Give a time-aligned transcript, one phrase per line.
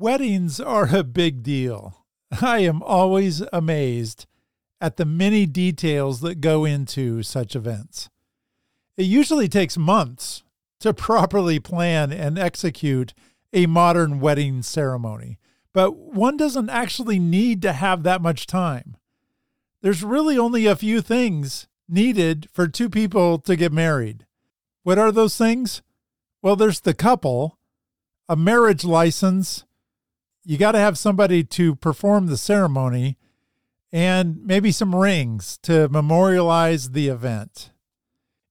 [0.00, 2.06] Weddings are a big deal.
[2.40, 4.26] I am always amazed
[4.80, 8.08] at the many details that go into such events.
[8.96, 10.44] It usually takes months
[10.78, 13.12] to properly plan and execute
[13.52, 15.36] a modern wedding ceremony,
[15.72, 18.96] but one doesn't actually need to have that much time.
[19.82, 24.26] There's really only a few things needed for two people to get married.
[24.84, 25.82] What are those things?
[26.40, 27.58] Well, there's the couple,
[28.28, 29.64] a marriage license,
[30.48, 33.18] you got to have somebody to perform the ceremony
[33.92, 37.70] and maybe some rings to memorialize the event.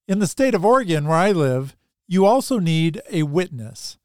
[0.06, 1.74] In the state of Oregon, where I live,
[2.06, 3.98] you also need a witness.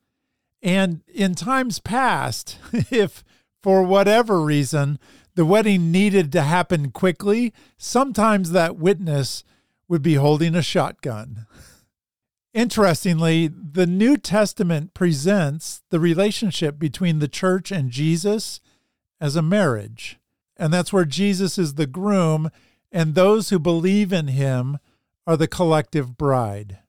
[0.64, 2.58] And in times past,
[2.90, 3.24] if
[3.62, 4.98] for whatever reason
[5.36, 9.44] the wedding needed to happen quickly, sometimes that witness
[9.88, 11.46] would be holding a shotgun.
[12.54, 18.62] Interestingly, the New Testament presents the relationship between the church and Jesus
[19.20, 20.20] as a marriage.
[20.56, 22.52] And that's where Jesus is the groom,
[22.92, 24.78] and those who believe in him
[25.26, 26.80] are the collective bride.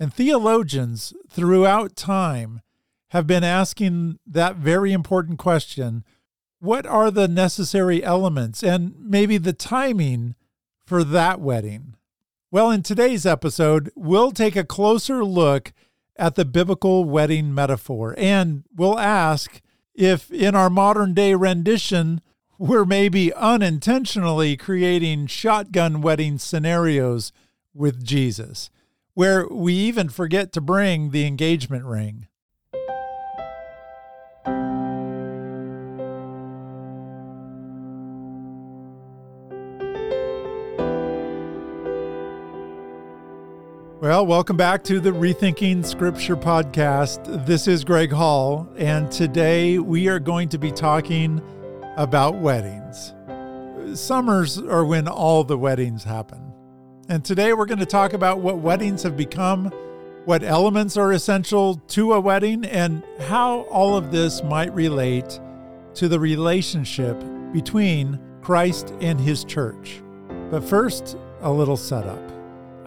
[0.00, 2.60] And theologians throughout time
[3.10, 6.04] have been asking that very important question
[6.60, 10.34] what are the necessary elements and maybe the timing
[10.84, 11.94] for that wedding?
[12.50, 15.74] Well, in today's episode, we'll take a closer look
[16.16, 19.60] at the biblical wedding metaphor and we'll ask
[19.94, 22.22] if, in our modern day rendition,
[22.56, 27.32] we're maybe unintentionally creating shotgun wedding scenarios
[27.74, 28.70] with Jesus,
[29.12, 32.28] where we even forget to bring the engagement ring.
[44.08, 47.44] Well, welcome back to the Rethinking Scripture podcast.
[47.44, 51.42] This is Greg Hall, and today we are going to be talking
[51.98, 53.12] about weddings.
[53.92, 56.40] Summers are when all the weddings happen.
[57.10, 59.66] And today we're going to talk about what weddings have become,
[60.24, 65.38] what elements are essential to a wedding, and how all of this might relate
[65.96, 67.22] to the relationship
[67.52, 70.00] between Christ and his church.
[70.50, 72.37] But first, a little setup.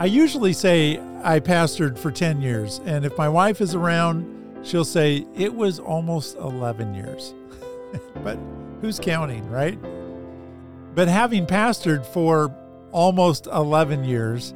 [0.01, 4.83] I usually say I pastored for 10 years, and if my wife is around, she'll
[4.83, 7.35] say it was almost 11 years.
[8.23, 8.35] but
[8.81, 9.77] who's counting, right?
[10.95, 12.51] But having pastored for
[12.91, 14.55] almost 11 years,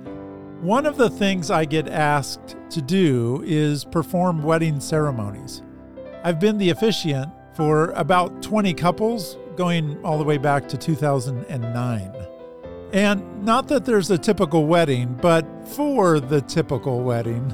[0.61, 5.61] one of the things I get asked to do is perform wedding ceremonies.
[6.23, 12.34] I've been the officiant for about 20 couples, going all the way back to 2009.
[12.95, 17.53] And not that there's a typical wedding, but for the typical wedding,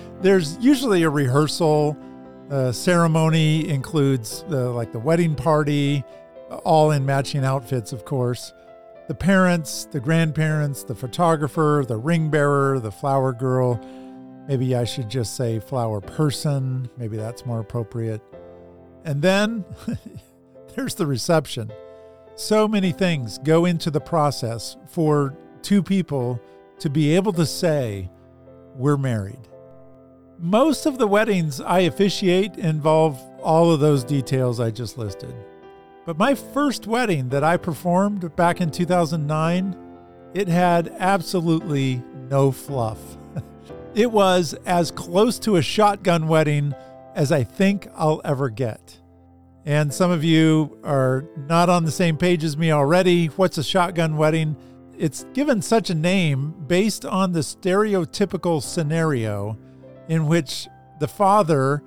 [0.22, 1.94] there's usually a rehearsal.
[2.48, 6.04] The ceremony includes the, like the wedding party,
[6.64, 8.54] all in matching outfits, of course.
[9.08, 13.78] The parents, the grandparents, the photographer, the ring bearer, the flower girl.
[14.48, 16.88] Maybe I should just say flower person.
[16.96, 18.22] Maybe that's more appropriate.
[19.04, 19.66] And then
[20.74, 21.70] there's the reception.
[22.38, 26.40] So many things go into the process for two people
[26.78, 28.08] to be able to say,
[28.76, 29.48] We're married.
[30.38, 35.34] Most of the weddings I officiate involve all of those details I just listed.
[36.06, 39.76] But my first wedding that I performed back in 2009,
[40.32, 43.00] it had absolutely no fluff.
[43.96, 46.72] it was as close to a shotgun wedding
[47.16, 48.97] as I think I'll ever get.
[49.68, 53.26] And some of you are not on the same page as me already.
[53.26, 54.56] What's a shotgun wedding?
[54.96, 59.58] It's given such a name based on the stereotypical scenario
[60.08, 60.68] in which
[61.00, 61.82] the father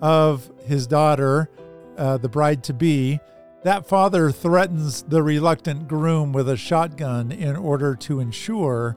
[0.00, 1.50] of his daughter,
[1.98, 3.20] uh, the bride to be,
[3.64, 8.96] that father threatens the reluctant groom with a shotgun in order to ensure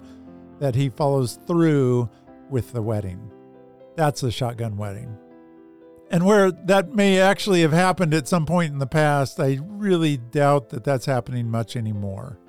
[0.59, 2.09] that he follows through
[2.49, 3.19] with the wedding.
[3.97, 5.17] That's a shotgun wedding.
[6.11, 10.17] And where that may actually have happened at some point in the past, I really
[10.17, 12.39] doubt that that's happening much anymore.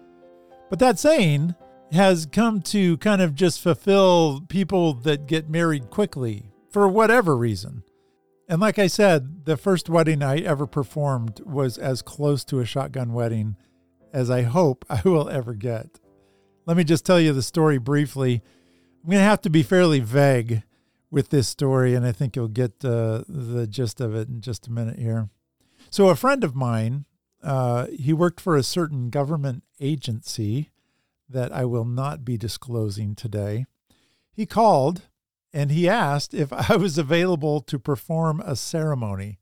[0.70, 1.54] But that saying
[1.92, 7.82] has come to kind of just fulfill people that get married quickly for whatever reason.
[8.48, 12.64] And like I said, the first wedding I ever performed was as close to a
[12.64, 13.56] shotgun wedding
[14.12, 16.00] as I hope I will ever get.
[16.66, 18.42] Let me just tell you the story briefly.
[19.02, 20.62] I'm going to have to be fairly vague
[21.10, 24.66] with this story, and I think you'll get uh, the gist of it in just
[24.66, 25.28] a minute here.
[25.90, 27.04] So, a friend of mine,
[27.42, 30.70] uh, he worked for a certain government agency
[31.28, 33.66] that I will not be disclosing today.
[34.32, 35.08] He called
[35.52, 39.38] and he asked if I was available to perform a ceremony.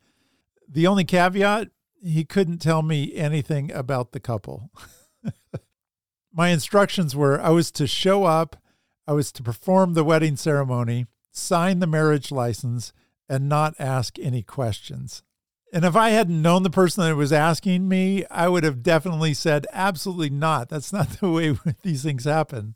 [0.69, 1.69] The only caveat,
[2.03, 4.71] he couldn't tell me anything about the couple.
[6.33, 8.57] My instructions were I was to show up,
[9.07, 11.07] I was to perform the wedding ceremony,
[11.39, 12.93] sign the marriage license,
[13.29, 15.23] and not ask any questions.
[15.73, 19.35] And if I hadn't known the person that was asking me, I would have definitely
[19.35, 20.69] said, absolutely not.
[20.71, 22.75] That's not the way these things happen.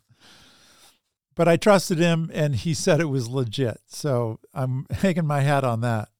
[1.34, 3.80] But I trusted him and he said it was legit.
[3.86, 6.10] So I'm hanging my hat on that.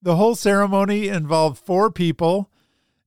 [0.00, 2.50] The whole ceremony involved four people.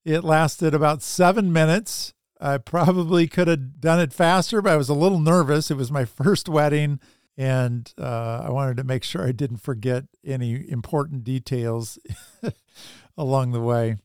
[0.04, 2.14] It lasted about seven minutes.
[2.42, 5.72] I probably could have done it faster, but I was a little nervous.
[5.72, 7.00] It was my first wedding
[7.38, 12.00] and uh, I wanted to make sure I didn't forget any important details
[13.18, 13.98] along the way.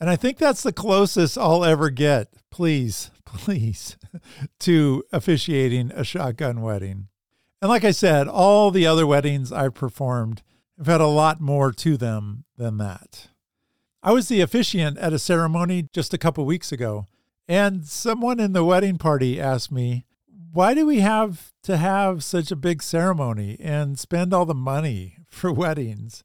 [0.00, 3.96] And I think that's the closest I'll ever get, please, please,
[4.60, 7.08] to officiating a shotgun wedding.
[7.60, 10.42] And like I said, all the other weddings I've performed
[10.76, 13.28] have had a lot more to them than that.
[14.00, 17.08] I was the officiant at a ceremony just a couple weeks ago,
[17.48, 20.04] and someone in the wedding party asked me,
[20.52, 25.18] why do we have to have such a big ceremony and spend all the money
[25.28, 26.24] for weddings?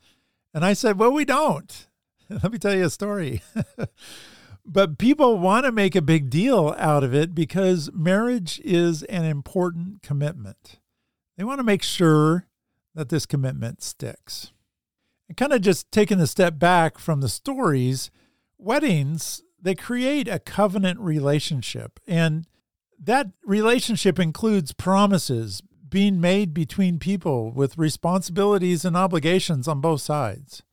[0.54, 1.88] And I said, Well, we don't.
[2.30, 3.42] Let me tell you a story.
[4.66, 9.26] but people want to make a big deal out of it because marriage is an
[9.26, 10.80] important commitment.
[11.38, 12.48] They want to make sure
[12.96, 14.52] that this commitment sticks.
[15.28, 18.12] And kind of just taking a step back from the stories,
[18.58, 22.00] weddings, they create a covenant relationship.
[22.08, 22.46] And
[23.06, 30.64] that relationship includes promises being made between people with responsibilities and obligations on both sides.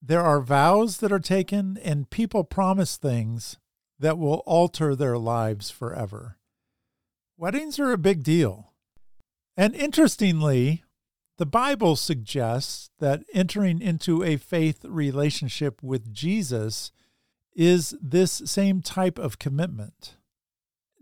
[0.00, 3.58] There are vows that are taken, and people promise things
[3.98, 6.38] that will alter their lives forever.
[7.36, 8.72] Weddings are a big deal.
[9.56, 10.82] And interestingly,
[11.38, 16.92] the Bible suggests that entering into a faith relationship with Jesus
[17.54, 20.16] is this same type of commitment.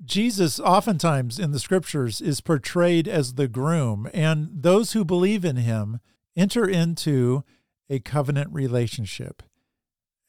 [0.05, 5.57] Jesus, oftentimes in the scriptures, is portrayed as the groom, and those who believe in
[5.57, 6.01] him
[6.37, 7.45] enter into
[7.89, 9.43] a covenant relationship.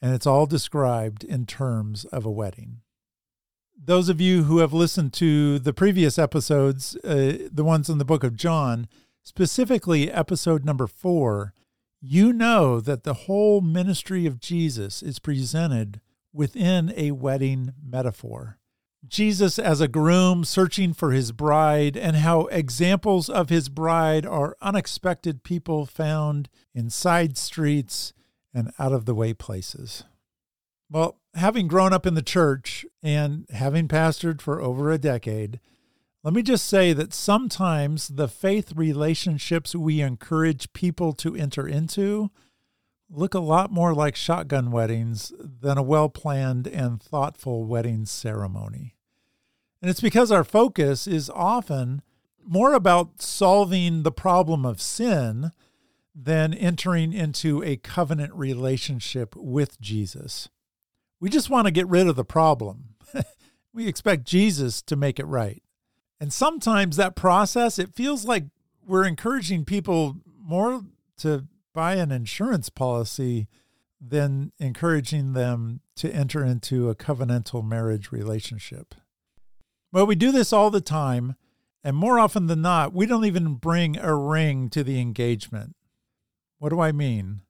[0.02, 2.82] And it's all described in terms of a wedding.
[3.84, 8.06] Those of you who have listened to the previous episodes, uh, the ones in the
[8.06, 8.88] book of John,
[9.24, 11.54] specifically episode number four,
[12.00, 16.02] you know that the whole ministry of Jesus is presented
[16.34, 18.58] within a wedding metaphor.
[19.07, 24.56] Jesus as a groom searching for his bride, and how examples of his bride are
[24.62, 28.13] unexpected people found in side streets
[28.53, 30.03] and out of the way places.
[30.89, 35.59] Well, having grown up in the church and having pastored for over a decade,
[36.24, 42.30] let me just say that sometimes the faith relationships we encourage people to enter into
[43.13, 48.96] look a lot more like shotgun weddings than a well planned and thoughtful wedding ceremony.
[49.81, 52.02] And it's because our focus is often
[52.46, 55.52] more about solving the problem of sin
[56.13, 60.50] than entering into a covenant relationship with Jesus.
[61.19, 62.96] We just want to get rid of the problem.
[63.74, 65.63] we expect Jesus to make it right.
[66.19, 68.46] And sometimes that process, it feels like
[68.86, 70.81] we're encouraging people more
[71.18, 73.48] to buy an insurance policy
[74.00, 78.96] than encouraging them to enter into a covenantal marriage relationship.
[79.92, 81.36] Well, we do this all the time,
[81.84, 85.75] and more often than not, we don't even bring a ring to the engagement.
[86.58, 87.42] What do I mean?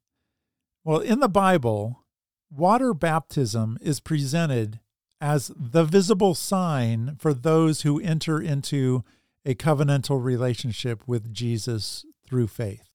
[0.83, 2.03] Well, in the Bible,
[2.49, 4.79] water baptism is presented
[5.21, 9.03] as the visible sign for those who enter into
[9.45, 12.90] a covenantal relationship with Jesus through faith.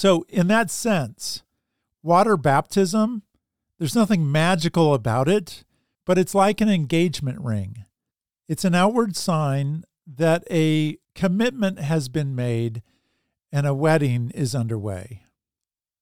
[0.00, 1.42] So, in that sense,
[2.02, 3.22] water baptism,
[3.78, 5.62] there's nothing magical about it,
[6.06, 7.84] but it's like an engagement ring.
[8.48, 12.80] It's an outward sign that a commitment has been made
[13.52, 15.20] and a wedding is underway.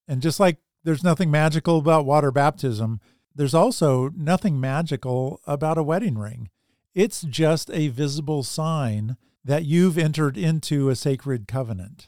[0.07, 3.01] And just like there's nothing magical about water baptism,
[3.35, 6.51] there's also nothing magical about a wedding ring.
[6.95, 12.07] It's just a visible sign that you've entered into a sacred covenant.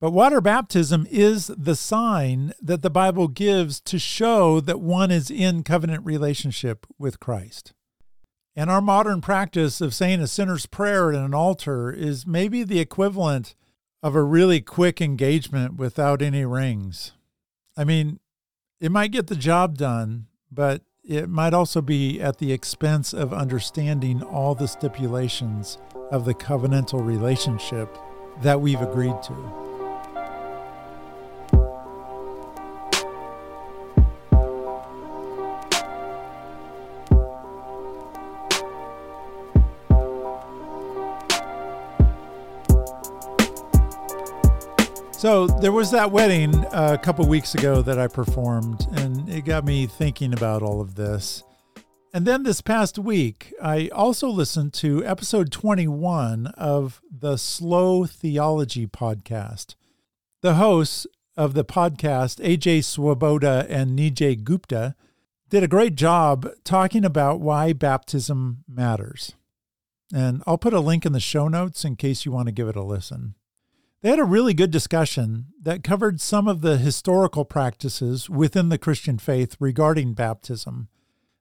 [0.00, 5.28] But water baptism is the sign that the Bible gives to show that one is
[5.30, 7.72] in covenant relationship with Christ.
[8.54, 12.78] And our modern practice of saying a sinner's prayer at an altar is maybe the
[12.78, 13.56] equivalent
[14.00, 17.12] of a really quick engagement without any rings.
[17.76, 18.20] I mean,
[18.80, 23.32] it might get the job done, but it might also be at the expense of
[23.32, 25.78] understanding all the stipulations
[26.12, 27.96] of the covenantal relationship
[28.42, 29.67] that we've agreed to.
[45.18, 49.44] So there was that wedding uh, a couple weeks ago that I performed, and it
[49.44, 51.42] got me thinking about all of this.
[52.14, 58.86] And then this past week, I also listened to episode 21 of the Slow Theology
[58.86, 59.74] podcast.
[60.40, 61.04] The hosts
[61.36, 64.94] of the podcast, AJ Swoboda and Nijay Gupta,
[65.50, 69.32] did a great job talking about why baptism matters.
[70.14, 72.68] And I'll put a link in the show notes in case you want to give
[72.68, 73.34] it a listen.
[74.00, 78.78] They had a really good discussion that covered some of the historical practices within the
[78.78, 80.88] Christian faith regarding baptism.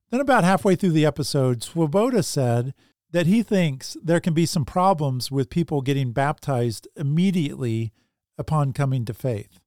[0.10, 2.74] Then, about halfway through the episode, Swoboda said
[3.12, 7.94] that he thinks there can be some problems with people getting baptized immediately
[8.40, 9.60] upon coming to faith.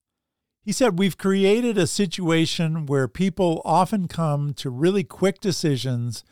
[0.61, 6.25] He said, We've created a situation where people often come to really quick decisions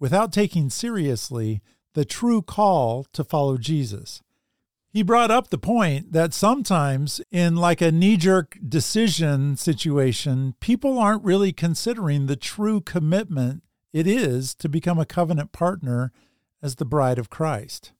[0.00, 1.60] without taking seriously
[1.92, 4.22] the true call to follow Jesus
[4.90, 11.24] he brought up the point that sometimes in like a knee-jerk decision situation people aren't
[11.24, 16.12] really considering the true commitment it is to become a covenant partner
[16.62, 17.92] as the bride of Christ.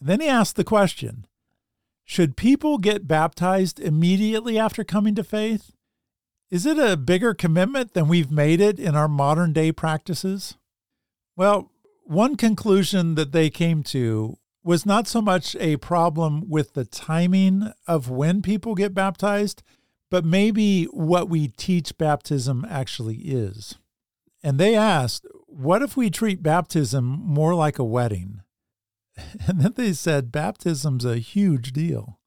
[0.00, 1.26] Then he asked the question
[2.04, 5.72] Should people get baptized immediately after coming to faith?
[6.50, 10.56] Is it a bigger commitment than we've made it in our modern day practices?
[11.36, 11.70] Well,
[12.04, 17.72] one conclusion that they came to was not so much a problem with the timing
[17.86, 19.62] of when people get baptized,
[20.10, 23.76] but maybe what we teach baptism actually is.
[24.42, 28.42] And they asked, What if we treat baptism more like a wedding?
[29.48, 32.20] And then they said, Baptism's a huge deal.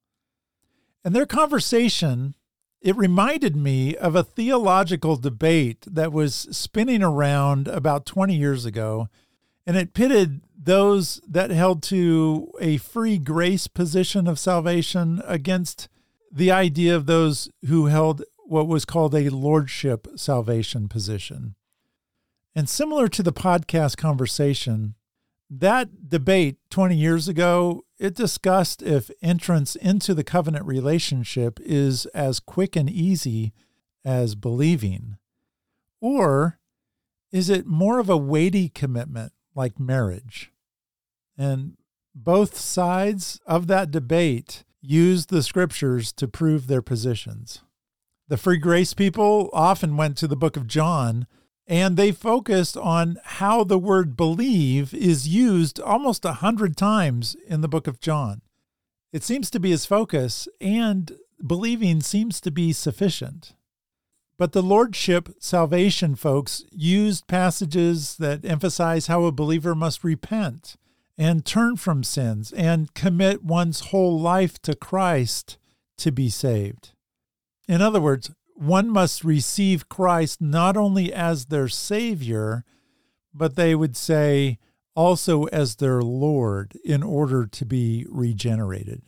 [1.05, 2.35] And their conversation,
[2.81, 9.07] it reminded me of a theological debate that was spinning around about 20 years ago.
[9.65, 15.89] And it pitted those that held to a free grace position of salvation against
[16.31, 21.55] the idea of those who held what was called a lordship salvation position.
[22.55, 24.95] And similar to the podcast conversation,
[25.49, 32.39] that debate 20 years ago, it discussed if entrance into the covenant relationship is as
[32.39, 33.51] quick and easy
[34.05, 35.17] as believing.
[35.99, 36.59] Or
[37.31, 40.51] is it more of a weighty commitment like marriage.
[41.37, 41.77] And
[42.13, 47.63] both sides of that debate used the scriptures to prove their positions.
[48.27, 51.27] The free grace people often went to the book of John
[51.67, 57.61] and they focused on how the word believe is used almost a hundred times in
[57.61, 58.41] the book of John.
[59.13, 61.13] It seems to be his focus, and
[61.45, 63.55] believing seems to be sufficient.
[64.41, 70.77] But the Lordship salvation folks used passages that emphasize how a believer must repent
[71.15, 75.59] and turn from sins and commit one's whole life to Christ
[75.99, 76.93] to be saved.
[77.67, 82.65] In other words, one must receive Christ not only as their Savior,
[83.35, 84.57] but they would say
[84.95, 89.03] also as their Lord in order to be regenerated.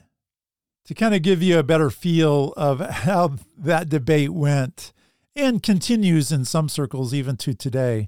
[0.85, 4.93] To kind of give you a better feel of how that debate went,
[5.35, 8.07] and continues in some circles even to today.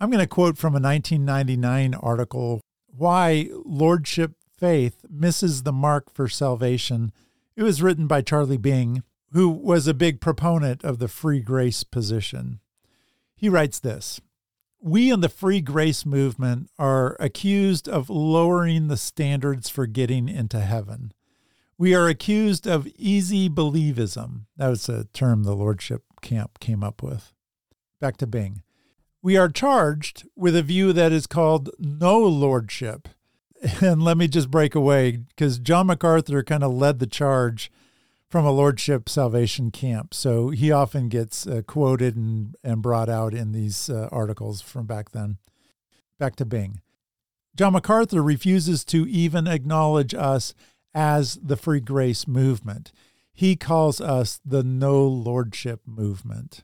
[0.00, 6.28] I'm going to quote from a 1999 article Why Lordship Faith Misses the Mark for
[6.28, 7.12] Salvation.
[7.56, 9.02] It was written by Charlie Bing,
[9.32, 12.60] who was a big proponent of the free grace position.
[13.36, 14.20] He writes this
[14.80, 20.60] We in the free grace movement are accused of lowering the standards for getting into
[20.60, 21.12] heaven.
[21.76, 24.46] We are accused of easy believism.
[24.56, 27.32] That was a term the Lordship camp came up with.
[28.00, 28.62] Back to Bing.
[29.22, 33.08] We are charged with a view that is called no lordship.
[33.80, 37.72] And let me just break away because John MacArthur kind of led the charge
[38.28, 40.12] from a lordship salvation camp.
[40.12, 44.84] So he often gets uh, quoted and, and brought out in these uh, articles from
[44.84, 45.38] back then.
[46.18, 46.82] Back to Bing.
[47.56, 50.52] John MacArthur refuses to even acknowledge us
[50.92, 52.92] as the free grace movement
[53.34, 56.62] he calls us the no lordship movement.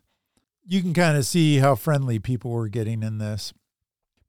[0.64, 3.52] You can kind of see how friendly people were getting in this.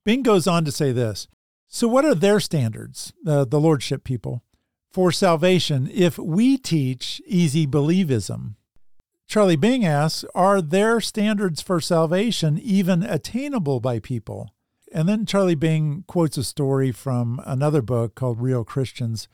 [0.04, 1.28] Bing goes on to say this
[1.68, 4.44] So, what are their standards, uh, the lordship people,
[4.92, 8.56] for salvation if we teach easy believism?
[9.28, 14.50] Charlie Bing asks Are their standards for salvation even attainable by people?
[14.92, 19.28] And then Charlie Bing quotes a story from another book called Real Christians.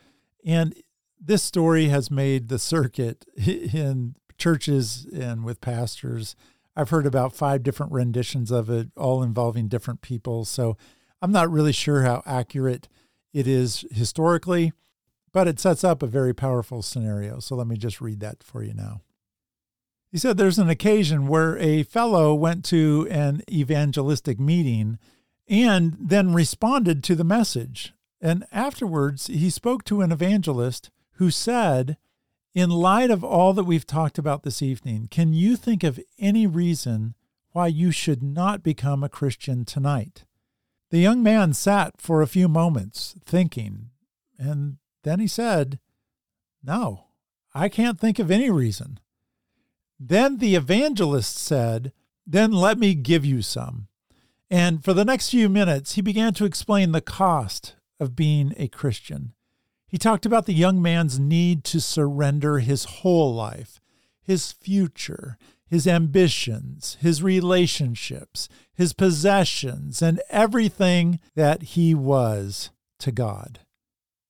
[0.45, 0.75] And
[1.19, 6.35] this story has made the circuit in churches and with pastors.
[6.75, 10.45] I've heard about five different renditions of it, all involving different people.
[10.45, 10.77] So
[11.21, 12.87] I'm not really sure how accurate
[13.33, 14.73] it is historically,
[15.33, 17.39] but it sets up a very powerful scenario.
[17.39, 19.01] So let me just read that for you now.
[20.11, 24.99] He said there's an occasion where a fellow went to an evangelistic meeting
[25.47, 27.93] and then responded to the message.
[28.21, 31.97] And afterwards, he spoke to an evangelist who said,
[32.53, 36.47] In light of all that we've talked about this evening, can you think of any
[36.47, 37.15] reason
[37.51, 40.25] why you should not become a Christian tonight?
[40.89, 43.89] The young man sat for a few moments thinking,
[44.37, 45.79] and then he said,
[46.63, 47.05] No,
[47.53, 48.99] I can't think of any reason.
[49.99, 51.91] Then the evangelist said,
[52.25, 53.87] Then let me give you some.
[54.49, 58.67] And for the next few minutes, he began to explain the cost of being a
[58.67, 59.33] Christian.
[59.87, 63.79] He talked about the young man's need to surrender his whole life,
[64.21, 73.59] his future, his ambitions, his relationships, his possessions, and everything that he was to God.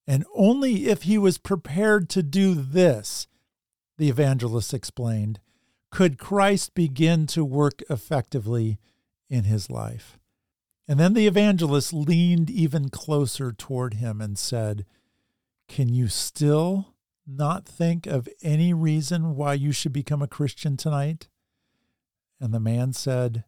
[0.05, 3.27] And only if he was prepared to do this,
[3.97, 5.39] the evangelist explained,
[5.91, 8.77] could Christ begin to work effectively
[9.29, 10.17] in his life.
[10.87, 14.85] And then the evangelist leaned even closer toward him and said,
[15.67, 16.95] Can you still
[17.25, 21.27] not think of any reason why you should become a Christian tonight?
[22.39, 23.43] And the man said,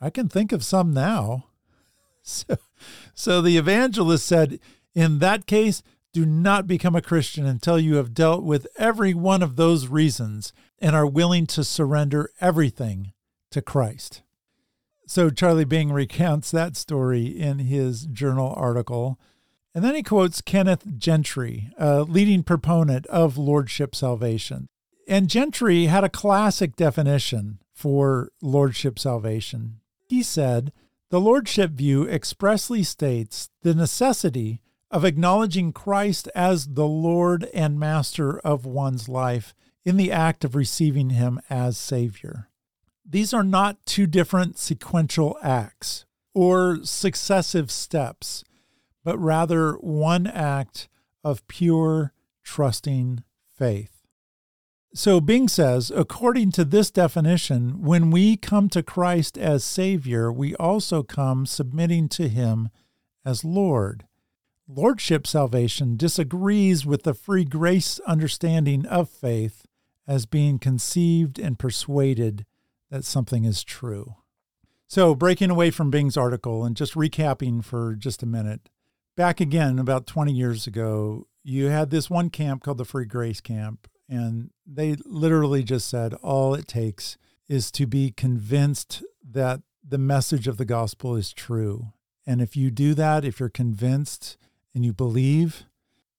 [0.00, 1.46] I can think of some now.
[2.24, 2.56] So,
[3.16, 4.60] so the evangelist said,
[4.94, 5.82] In that case,
[6.12, 10.52] do not become a Christian until you have dealt with every one of those reasons
[10.78, 13.12] and are willing to surrender everything
[13.50, 14.22] to Christ.
[15.06, 19.18] So Charlie Bing recounts that story in his journal article.
[19.74, 24.68] And then he quotes Kenneth Gentry, a leading proponent of Lordship salvation.
[25.08, 29.80] And Gentry had a classic definition for Lordship salvation.
[30.08, 30.72] He said,
[31.08, 38.38] The Lordship view expressly states the necessity of acknowledging Christ as the Lord and Master
[38.40, 39.54] of one's life
[39.84, 42.50] in the act of receiving Him as Savior.
[43.08, 46.04] These are not two different sequential acts
[46.34, 48.44] or successive steps,
[49.04, 50.88] but rather one act
[51.24, 52.12] of pure,
[52.42, 53.22] trusting
[53.56, 54.02] faith.
[54.94, 60.54] So Bing says, according to this definition, when we come to Christ as Savior, we
[60.56, 62.68] also come submitting to Him
[63.24, 64.04] as Lord.
[64.68, 69.66] Lordship salvation disagrees with the free grace understanding of faith
[70.06, 72.44] as being conceived and persuaded
[72.90, 74.16] that something is true.
[74.86, 78.68] So, breaking away from Bing's article and just recapping for just a minute,
[79.16, 83.40] back again about 20 years ago, you had this one camp called the Free Grace
[83.40, 87.16] Camp, and they literally just said all it takes
[87.48, 91.92] is to be convinced that the message of the gospel is true.
[92.26, 94.36] And if you do that, if you're convinced
[94.74, 95.64] and you believe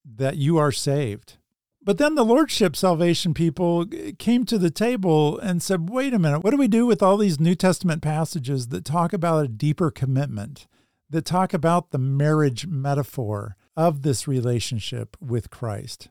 [0.05, 1.37] that you are saved,
[1.81, 3.85] but then the Lordship Salvation people
[4.17, 7.17] came to the table and said, wait a minute, what do we do with all
[7.17, 10.65] these New Testament passages that talk about a deeper commitment,
[11.13, 16.09] that talk about the marriage metaphor of this relationship with Christ?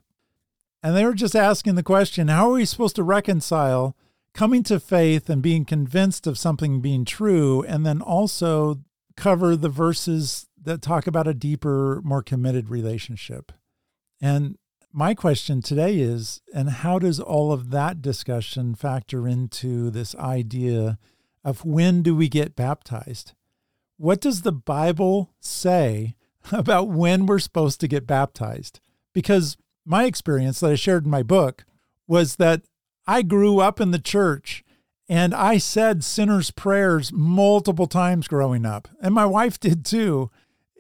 [0.83, 3.97] And they were just asking the question how are we supposed to reconcile
[4.35, 8.81] coming to faith and being convinced of something being true, and then also
[9.17, 13.53] cover the verses that talk about a deeper, more committed relationship?
[14.21, 14.57] And
[14.93, 20.99] my question today is and how does all of that discussion factor into this idea
[21.45, 23.33] of when do we get baptized?
[24.03, 26.17] What does the Bible say
[26.51, 28.81] about when we're supposed to get baptized?
[29.13, 31.65] Because my experience that I shared in my book
[32.09, 32.63] was that
[33.07, 34.65] I grew up in the church
[35.09, 40.33] and I said sinner's prayers multiple times growing up, and my wife did too.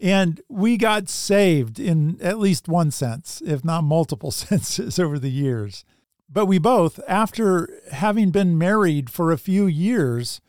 [0.02, 5.30] And we got saved in at least one sense, if not multiple senses over the
[5.30, 5.85] years.
[6.28, 10.40] But we both, after having been married for a few years,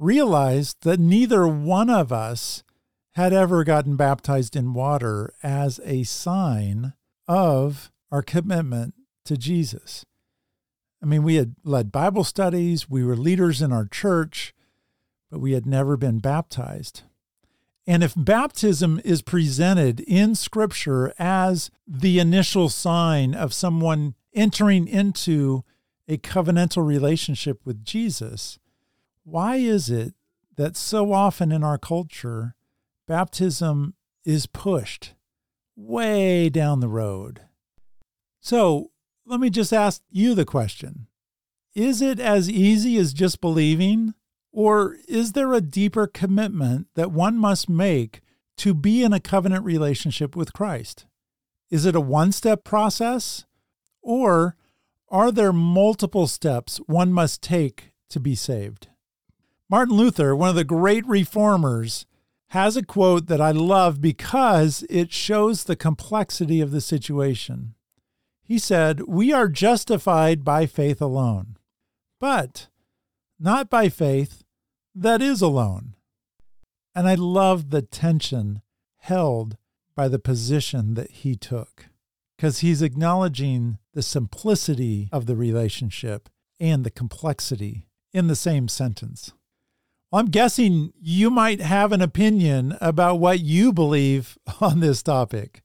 [0.00, 2.64] realized that neither one of us
[3.12, 6.94] had ever gotten baptized in water as a sign
[7.28, 8.94] of our commitment
[9.26, 10.04] to Jesus.
[11.02, 14.54] I mean, we had led Bible studies, we were leaders in our church,
[15.30, 17.02] but we had never been baptized.
[17.86, 25.64] And if baptism is presented in Scripture as the initial sign of someone entering into
[26.08, 28.58] a covenantal relationship with Jesus,
[29.24, 30.14] why is it
[30.56, 32.54] that so often in our culture,
[33.06, 35.14] baptism is pushed
[35.76, 37.42] way down the road?
[38.40, 38.90] So
[39.26, 41.06] let me just ask you the question
[41.74, 44.14] Is it as easy as just believing?
[44.52, 48.20] Or is there a deeper commitment that one must make
[48.56, 51.06] to be in a covenant relationship with Christ?
[51.70, 53.46] Is it a one step process?
[54.02, 54.56] Or
[55.08, 58.88] are there multiple steps one must take to be saved?
[59.70, 62.04] Martin Luther, one of the great reformers,
[62.48, 67.74] has a quote that I love because it shows the complexity of the situation.
[68.42, 71.56] He said, We are justified by faith alone,
[72.18, 72.66] but
[73.38, 74.42] not by faith
[74.92, 75.94] that is alone.
[76.92, 78.62] And I love the tension
[78.96, 79.56] held
[79.94, 81.86] by the position that he took
[82.36, 86.28] because he's acknowledging the simplicity of the relationship
[86.58, 89.32] and the complexity in the same sentence.
[90.12, 95.62] I'm guessing you might have an opinion about what you believe on this topic.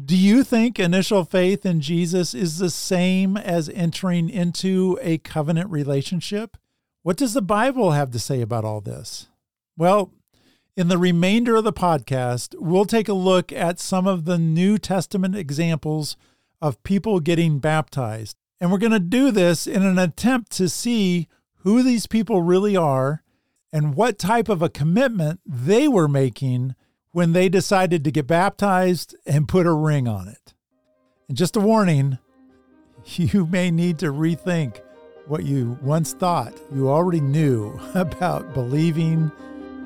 [0.00, 5.70] Do you think initial faith in Jesus is the same as entering into a covenant
[5.70, 6.56] relationship?
[7.02, 9.26] What does the Bible have to say about all this?
[9.76, 10.12] Well,
[10.76, 14.78] in the remainder of the podcast, we'll take a look at some of the New
[14.78, 16.16] Testament examples
[16.62, 18.36] of people getting baptized.
[18.60, 21.26] And we're going to do this in an attempt to see
[21.62, 23.24] who these people really are
[23.72, 26.74] and what type of a commitment they were making
[27.12, 30.54] when they decided to get baptized and put a ring on it.
[31.28, 32.18] And just a warning
[33.04, 34.80] you may need to rethink
[35.26, 39.30] what you once thought you already knew about believing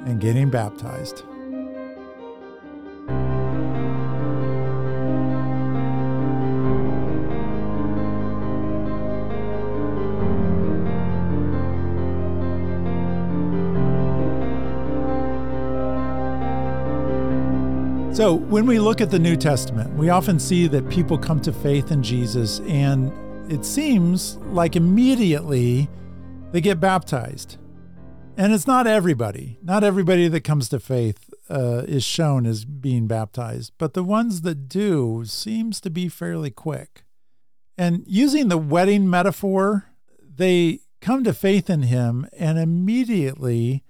[0.06, 1.22] and getting baptized.
[18.14, 21.52] So, when we look at the New Testament, we often see that people come to
[21.52, 23.12] faith in Jesus, and
[23.50, 25.90] it seems like immediately
[26.52, 27.56] they get baptized.
[28.36, 29.58] And it's not everybody.
[29.64, 34.42] Not everybody that comes to faith uh, is shown as being baptized, but the ones
[34.42, 37.02] that do seems to be fairly quick.
[37.76, 39.86] And using the wedding metaphor,
[40.22, 43.82] they come to faith in him, and immediately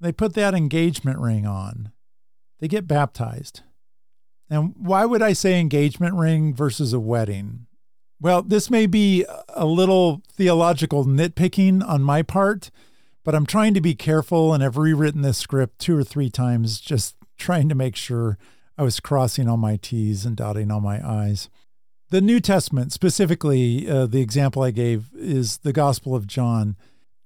[0.00, 1.90] they put that engagement ring on
[2.60, 3.62] they get baptized.
[4.48, 7.66] And why would I say engagement ring versus a wedding?
[8.20, 12.70] Well, this may be a little theological nitpicking on my part,
[13.24, 16.80] but I'm trying to be careful and I've rewritten this script two or three times,
[16.80, 18.38] just trying to make sure
[18.78, 21.50] I was crossing all my T's and dotting all my I's.
[22.10, 26.76] The New Testament, specifically, uh, the example I gave is the Gospel of John.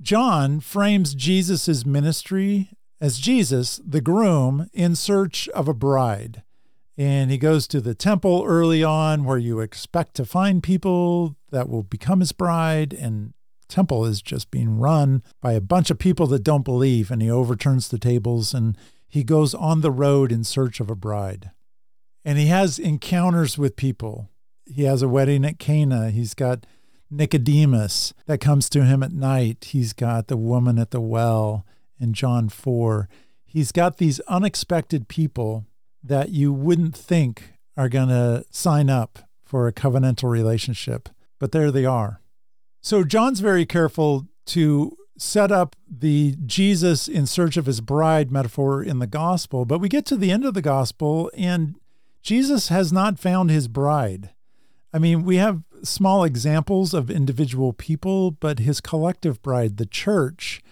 [0.01, 6.43] John frames Jesus' ministry as Jesus, the groom, in search of a bride.
[6.99, 11.69] And he goes to the temple early on where you expect to find people that
[11.69, 12.93] will become his bride.
[12.93, 13.33] And
[13.69, 17.11] temple is just being run by a bunch of people that don't believe.
[17.11, 18.77] And he overturns the tables and
[19.09, 21.51] he goes on the road in search of a bride.
[22.23, 24.29] And he has encounters with people.
[24.67, 26.11] He has a wedding at Cana.
[26.11, 26.67] He's got
[27.11, 29.69] Nicodemus that comes to him at night.
[29.71, 31.65] He's got the woman at the well
[32.01, 33.09] in John 4.
[33.45, 35.67] He's got these unexpected people
[36.03, 41.09] that you wouldn't think are going to sign up for a covenantal relationship,
[41.39, 42.21] but there they are.
[42.81, 48.83] So John's very careful to set up the Jesus in search of his bride metaphor
[48.83, 51.75] in the gospel, but we get to the end of the gospel and
[52.23, 54.31] Jesus has not found his bride.
[54.93, 60.63] I mean, we have small examples of individual people, but his collective bride, the church,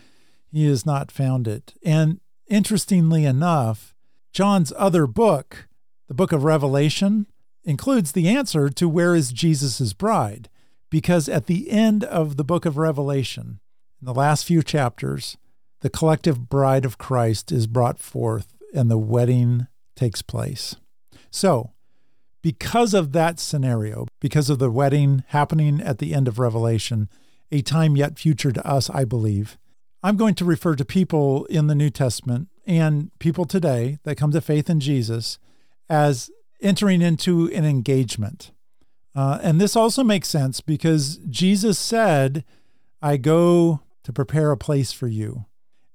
[0.51, 1.75] he has not found it.
[1.83, 3.95] And interestingly enough,
[4.33, 5.69] John's other book,
[6.09, 7.27] the book of Revelation,
[7.65, 10.49] includes the answer to where is Jesus' bride.
[10.91, 13.61] Because at the end of the book of Revelation,
[14.01, 15.37] in the last few chapters,
[15.81, 20.77] the collective bride of Christ is brought forth and the wedding takes place.
[21.31, 21.73] So,
[22.43, 27.09] because of that scenario, because of the wedding happening at the end of Revelation,
[27.51, 29.59] a time yet future to us, I believe,
[30.03, 34.31] I'm going to refer to people in the New Testament and people today that come
[34.33, 35.39] to faith in Jesus
[35.89, 36.31] as
[36.61, 38.53] entering into an engagement.
[39.15, 42.45] Uh, and this also makes sense because Jesus said,
[43.03, 45.47] I go to prepare a place for you,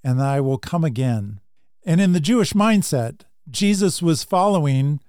[0.04, 1.40] and I will come again.
[1.86, 5.00] And in the Jewish mindset, Jesus was following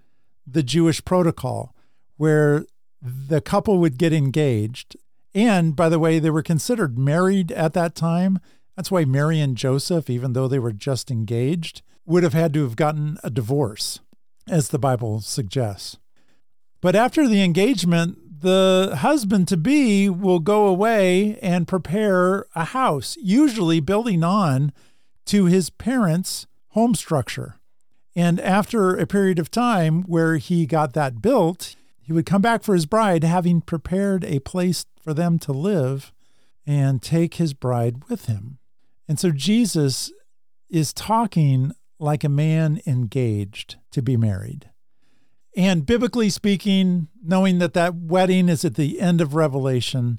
[0.47, 1.75] the Jewish protocol
[2.17, 2.67] where
[3.01, 4.97] the couple would get engaged.
[5.35, 8.39] And by the way, they were considered married at that time.
[8.77, 12.63] That's why Mary and Joseph, even though they were just engaged, would have had to
[12.63, 14.01] have gotten a divorce,
[14.49, 15.99] as the Bible suggests.
[16.81, 23.17] But after the engagement, the husband to be will go away and prepare a house,
[23.23, 24.73] usually building on
[25.27, 27.57] to his parents' home structure.
[28.15, 32.63] And after a period of time where he got that built, he would come back
[32.63, 36.13] for his bride, having prepared a place for them to live
[36.67, 38.59] and take his bride with him.
[39.09, 40.12] And so Jesus
[40.71, 44.71] is talking like a man engaged to be married.
[45.57, 50.19] And biblically speaking, knowing that that wedding is at the end of Revelation,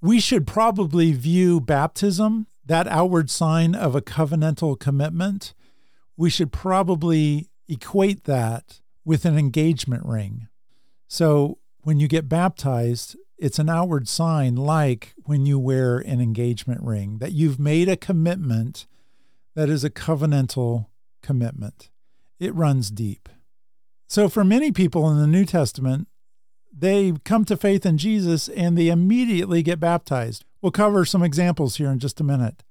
[0.00, 5.54] we should probably view baptism, that outward sign of a covenantal commitment,
[6.16, 10.48] we should probably equate that with an engagement ring.
[11.08, 16.82] So when you get baptized, it's an outward sign like when you wear an engagement
[16.82, 18.86] ring that you've made a commitment
[19.54, 20.86] that is a covenantal
[21.22, 21.90] commitment.
[22.38, 23.28] It runs deep.
[24.08, 26.08] So for many people in the New Testament,
[26.72, 30.44] they come to faith in Jesus and they immediately get baptized.
[30.62, 32.64] We'll cover some examples here in just a minute.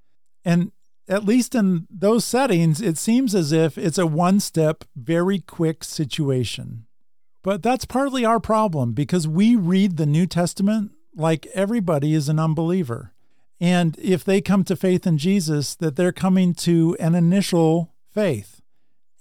[0.43, 0.71] And
[1.07, 5.83] at least in those settings, it seems as if it's a one step, very quick
[5.83, 6.86] situation.
[7.47, 12.39] But that's partly our problem because we read the New Testament like everybody is an
[12.39, 13.13] unbeliever.
[13.57, 18.59] And if they come to faith in Jesus, that they're coming to an initial faith.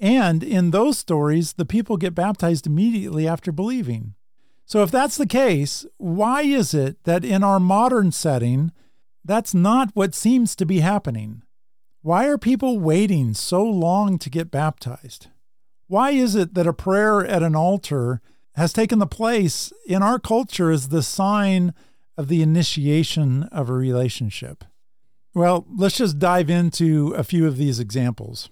[0.00, 4.16] And in those stories, the people get baptized immediately after believing.
[4.64, 8.72] So, if that's the case, why is it that in our modern setting,
[9.24, 11.44] that's not what seems to be happening?
[12.02, 15.28] Why are people waiting so long to get baptized?
[15.88, 18.20] Why is it that a prayer at an altar
[18.54, 21.74] has taken the place in our culture as the sign
[22.16, 24.64] of the initiation of a relationship?
[25.34, 28.48] Well, let's just dive into a few of these examples.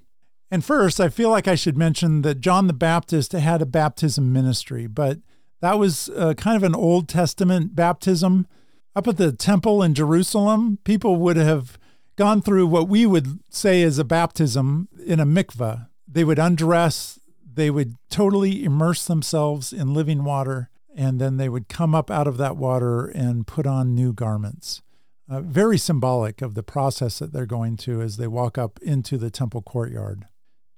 [0.50, 4.32] And first, I feel like I should mention that John the Baptist had a baptism
[4.32, 5.18] ministry, but
[5.62, 8.46] that was uh, kind of an Old Testament baptism.
[8.94, 11.78] Up at the temple in Jerusalem, people would have
[12.16, 15.88] gone through what we would say is a baptism in a mikveh.
[16.06, 17.18] They would undress,
[17.54, 22.26] they would totally immerse themselves in living water, and then they would come up out
[22.26, 24.82] of that water and put on new garments.
[25.28, 29.16] Uh, very symbolic of the process that they're going to as they walk up into
[29.16, 30.26] the temple courtyard.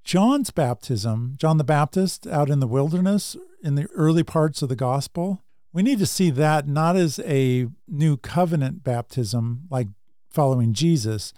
[0.05, 4.75] John's baptism, John the Baptist out in the wilderness in the early parts of the
[4.75, 9.89] gospel, we need to see that not as a new covenant baptism like
[10.29, 11.33] following Jesus,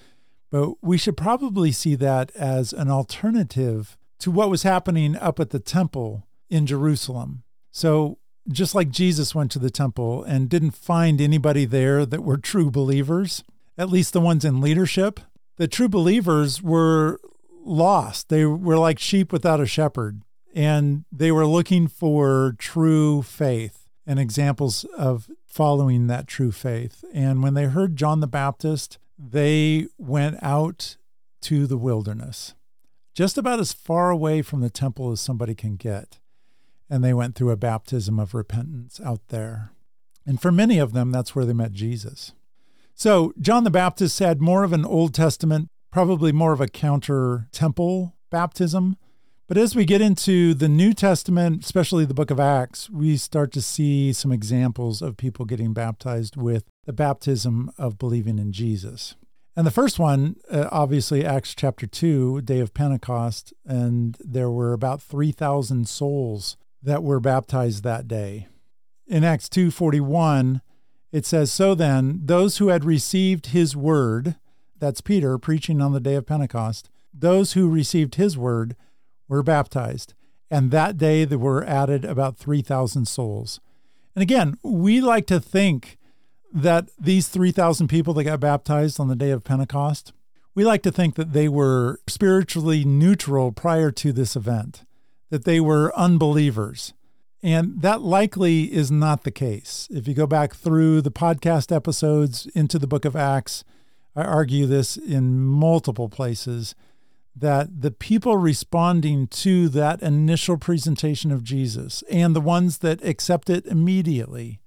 [0.51, 5.49] but we should probably see that as an alternative to what was happening up at
[5.49, 7.43] the temple in Jerusalem.
[7.71, 8.17] So,
[8.51, 12.71] just like Jesus went to the temple and didn't find anybody there that were true
[12.71, 13.43] believers,
[13.77, 15.19] at least the ones in leadership,
[15.57, 17.19] the true believers were
[17.63, 18.29] lost.
[18.29, 20.23] They were like sheep without a shepherd,
[20.55, 27.03] and they were looking for true faith and examples of following that true faith.
[27.13, 30.97] And when they heard John the Baptist, they went out
[31.41, 32.53] to the wilderness,
[33.13, 36.19] just about as far away from the temple as somebody can get.
[36.89, 39.71] And they went through a baptism of repentance out there.
[40.25, 42.33] And for many of them, that's where they met Jesus.
[42.95, 47.47] So, John the Baptist had more of an Old Testament probably more of a counter
[47.51, 48.97] temple baptism.
[49.47, 53.51] But as we get into the New Testament, especially the book of Acts, we start
[53.53, 59.15] to see some examples of people getting baptized with the baptism of believing in Jesus.
[59.55, 64.73] And the first one, uh, obviously, Acts chapter 2, day of Pentecost, and there were
[64.73, 68.47] about 3,000 souls that were baptized that day.
[69.05, 70.61] In Acts 2:41,
[71.11, 74.35] it says, "So then, those who had received his word
[74.79, 78.75] that's Peter preaching on the day of Pentecost, those who received his word
[79.27, 80.13] were baptized.
[80.49, 83.59] And that day there were added about 3,000 souls.
[84.15, 85.98] And again, we like to think
[86.51, 90.13] that these 3,000 people that got baptized on the day of Pentecost,
[90.55, 94.83] we like to think that they were spiritually neutral prior to this event,
[95.29, 96.93] that they were unbelievers.
[97.41, 99.87] And that likely is not the case.
[99.89, 103.63] If you go back through the podcast episodes into the book of Acts,
[104.15, 106.75] I argue this in multiple places
[107.35, 113.49] that the people responding to that initial presentation of Jesus and the ones that accept
[113.49, 114.59] it immediately,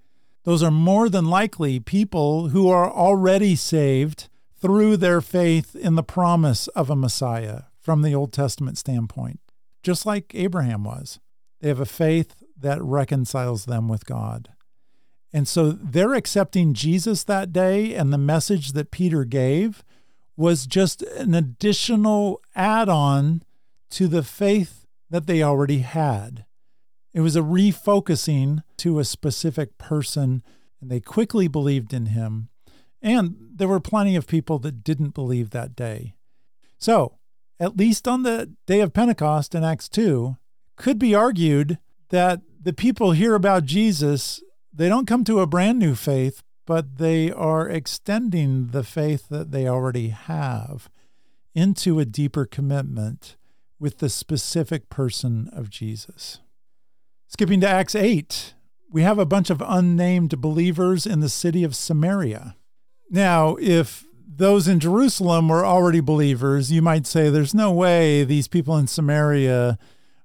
[0.44, 4.28] those are more than likely people who are already saved
[4.60, 9.40] through their faith in the promise of a Messiah from the Old Testament standpoint,
[9.82, 11.20] just like Abraham was.
[11.60, 14.50] They have a faith that reconciles them with God.
[15.32, 19.82] And so they're accepting Jesus that day, and the message that Peter gave
[20.36, 23.42] was just an additional add on
[23.90, 26.44] to the faith that they already had.
[27.14, 30.42] It was a refocusing to a specific person,
[30.80, 32.48] and they quickly believed in him.
[33.02, 36.14] And there were plenty of people that didn't believe that day.
[36.78, 37.18] So,
[37.60, 40.36] at least on the day of Pentecost in Acts 2,
[40.76, 45.78] could be argued that the people hear about Jesus, they don't come to a brand
[45.78, 50.88] new faith, but they are extending the faith that they already have
[51.54, 53.36] into a deeper commitment
[53.78, 56.40] with the specific person of Jesus.
[57.32, 58.52] Skipping to Acts 8,
[58.90, 62.56] we have a bunch of unnamed believers in the city of Samaria.
[63.10, 68.48] Now, if those in Jerusalem were already believers, you might say there's no way these
[68.48, 69.78] people in Samaria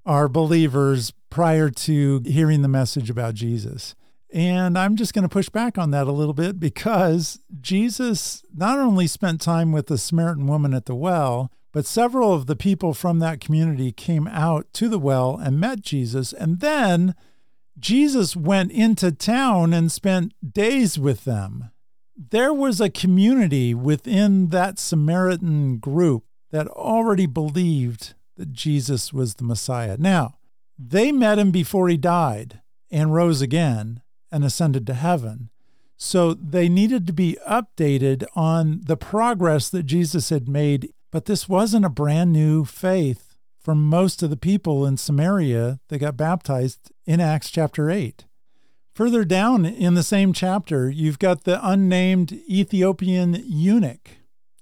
[0.05, 3.95] are believers prior to hearing the message about Jesus.
[4.33, 8.79] And I'm just going to push back on that a little bit because Jesus not
[8.79, 12.95] only spent time with the Samaritan woman at the well, but several of the people
[12.95, 16.33] from that community came out to the well and met Jesus.
[16.33, 17.13] And then
[17.77, 21.69] Jesus went into town and spent days with them.
[22.15, 29.43] There was a community within that Samaritan group that already believed that Jesus was the
[29.43, 29.97] Messiah.
[29.99, 30.39] Now,
[30.79, 32.59] they met him before he died
[32.89, 35.51] and rose again and ascended to heaven.
[35.95, 40.91] So they needed to be updated on the progress that Jesus had made.
[41.11, 45.99] But this wasn't a brand new faith for most of the people in Samaria that
[45.99, 48.25] got baptized in Acts chapter 8.
[48.95, 54.09] Further down in the same chapter, you've got the unnamed Ethiopian eunuch.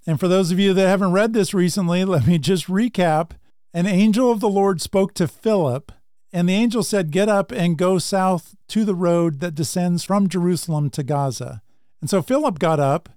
[0.05, 3.31] And for those of you that haven't read this recently, let me just recap.
[3.73, 5.91] An angel of the Lord spoke to Philip
[6.35, 10.27] and the angel said, Get up and go south to the road that descends from
[10.27, 11.61] Jerusalem to Gaza.
[12.01, 13.07] And so Philip got up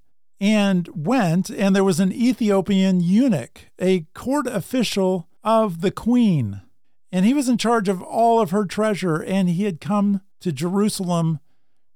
[0.41, 6.63] and went, and there was an Ethiopian eunuch, a court official of the queen.
[7.11, 10.53] And he was in charge of all of her treasure, and he had come to
[10.53, 11.41] Jerusalem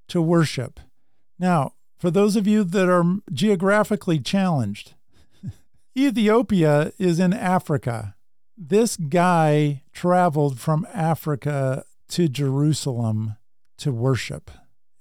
[0.09, 0.81] to worship.
[1.39, 4.95] Now, for those of you that are geographically challenged,
[5.97, 8.17] Ethiopia is in Africa
[8.57, 13.37] this guy traveled from Africa to Jerusalem
[13.79, 14.51] to worship.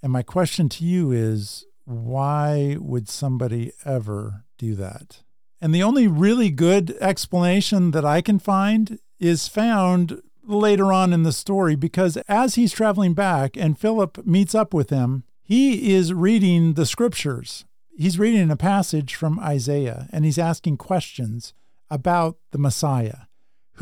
[0.02, 5.24] And my question to you is why would somebody ever do that?
[5.60, 11.24] And the only really good explanation that I can find is found later on in
[11.24, 16.14] the story because as he's traveling back and Philip meets up with him, he is
[16.14, 17.66] reading the scriptures.
[17.96, 21.54] He's reading a passage from Isaiah and he's asking questions
[21.90, 23.28] about the Messiah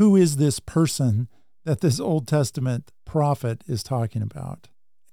[0.00, 1.28] who is this person
[1.66, 4.68] that this Old Testament prophet is talking about?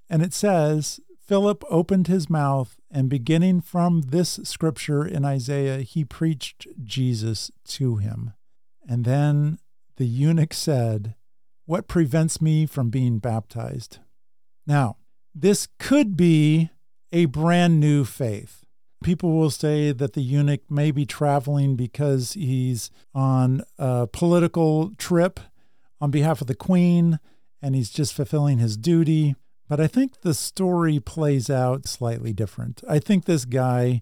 [0.09, 6.05] And it says, Philip opened his mouth, and beginning from this scripture in Isaiah, he
[6.05, 8.33] preached Jesus to him.
[8.87, 9.59] And then
[9.97, 11.15] the eunuch said,
[11.65, 13.99] What prevents me from being baptized?
[14.65, 14.95] Now,
[15.35, 16.69] this could be
[17.11, 18.63] a brand new faith.
[19.03, 25.41] People will say that the eunuch may be traveling because he's on a political trip
[25.99, 27.19] on behalf of the queen
[27.61, 29.35] and he's just fulfilling his duty.
[29.67, 32.83] But I think the story plays out slightly different.
[32.87, 34.01] I think this guy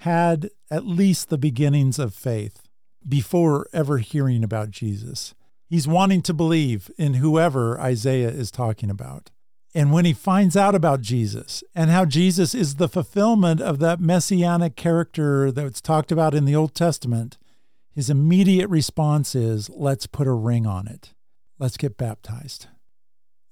[0.00, 2.62] had at least the beginnings of faith
[3.06, 5.34] before ever hearing about Jesus.
[5.68, 9.30] He's wanting to believe in whoever Isaiah is talking about.
[9.74, 14.00] And when he finds out about Jesus and how Jesus is the fulfillment of that
[14.00, 17.36] messianic character that's talked about in the Old Testament,
[17.94, 21.14] his immediate response is, let's put a ring on it.
[21.58, 22.68] Let's get baptized.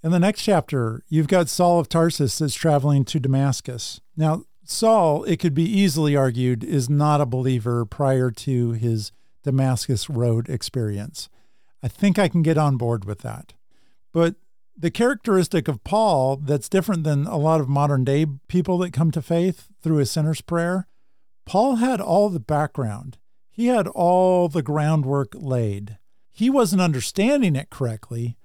[0.04, 4.02] In the next chapter, you've got Saul of Tarsus that's traveling to Damascus.
[4.18, 9.12] Now, Saul, it could be easily argued, is not a believer prior to his
[9.44, 11.30] Damascus Road experience.
[11.82, 13.54] I think I can get on board with that.
[14.12, 14.34] But
[14.76, 19.10] the characteristic of Paul that's different than a lot of modern day people that come
[19.12, 20.86] to faith through a sinner's prayer,
[21.46, 23.16] Paul had all the background.
[23.50, 25.96] He had all the groundwork laid.
[26.30, 28.36] He wasn't understanding it correctly,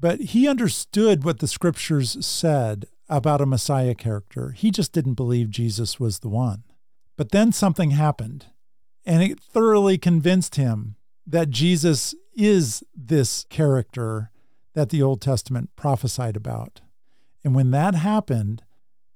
[0.00, 4.50] but he understood what the scriptures said about a Messiah character.
[4.50, 6.64] He just didn't believe Jesus was the one.
[7.16, 8.46] But then something happened,
[9.04, 10.96] and it thoroughly convinced him
[11.26, 14.30] that Jesus is this character
[14.74, 16.80] that the Old Testament prophesied about.
[17.42, 18.62] And when that happened,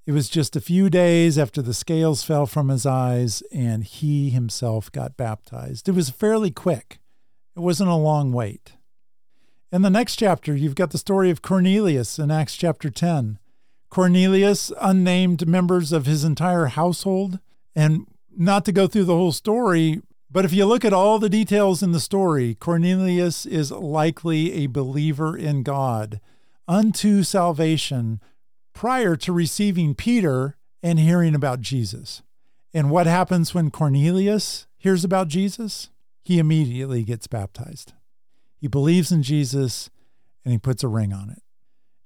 [0.05, 4.31] it was just a few days after the scales fell from his eyes and he
[4.31, 5.89] himself got baptized.
[5.89, 6.99] It was fairly quick,
[7.57, 8.73] it wasn't a long wait.
[9.73, 13.39] In the next chapter, you've got the story of Cornelius in Acts chapter 10.
[13.89, 17.39] Cornelius, unnamed members of his entire household,
[17.75, 18.07] and
[18.37, 21.83] not to go through the whole story, but if you look at all the details
[21.83, 26.21] in the story, Cornelius is likely a believer in God
[26.69, 28.21] unto salvation
[28.75, 32.21] prior to receiving Peter and hearing about Jesus.
[32.75, 35.89] And what happens when Cornelius hears about Jesus?
[36.25, 37.95] He immediately gets baptized.
[38.63, 39.91] He believes in Jesus
[40.45, 41.43] and he puts a ring on it.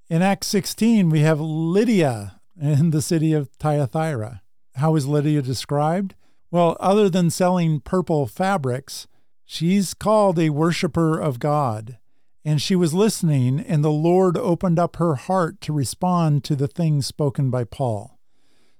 [0.08, 4.40] In Acts 16, we have Lydia in the city of Thyatira.
[4.76, 6.14] How is Lydia described?
[6.50, 9.06] Well, other than selling purple fabrics,
[9.44, 11.98] she's called a worshiper of God.
[12.42, 16.68] And she was listening, and the Lord opened up her heart to respond to the
[16.68, 18.18] things spoken by Paul.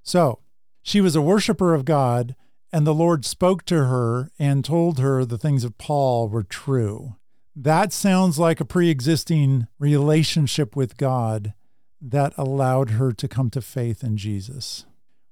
[0.02, 0.38] So,
[0.80, 2.36] she was a worshiper of God,
[2.72, 7.16] and the Lord spoke to her and told her the things of Paul were true.
[7.59, 11.54] That sounds like a pre existing relationship with God
[12.02, 14.84] that allowed her to come to faith in Jesus.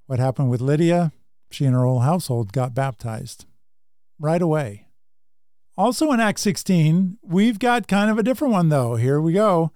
[0.07, 1.13] What happened with Lydia?
[1.51, 3.45] She and her whole household got baptized
[4.19, 4.87] right away.
[5.77, 8.97] Also in Acts 16, we've got kind of a different one though.
[8.97, 9.71] Here we go.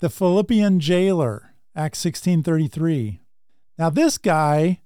[0.00, 3.20] The Philippian jailer, Acts 16:33.
[3.78, 4.80] Now this guy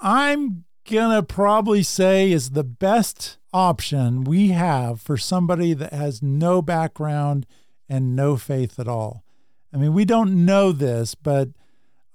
[0.00, 6.22] I'm going to probably say is the best option we have for somebody that has
[6.22, 7.46] no background
[7.88, 9.24] and no faith at all.
[9.72, 11.48] I mean, we don't know this, but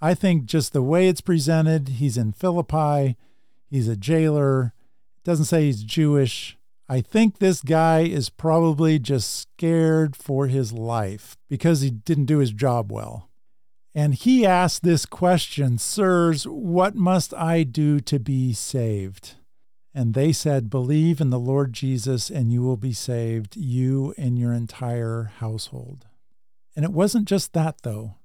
[0.01, 3.17] I think just the way it's presented, he's in Philippi,
[3.69, 4.73] he's a jailer,
[5.23, 6.57] doesn't say he's Jewish.
[6.89, 12.39] I think this guy is probably just scared for his life because he didn't do
[12.39, 13.29] his job well.
[13.95, 19.35] And he asked this question Sirs, what must I do to be saved?
[19.93, 24.39] And they said, Believe in the Lord Jesus, and you will be saved, you and
[24.39, 26.07] your entire household.
[26.75, 28.15] And it wasn't just that, though.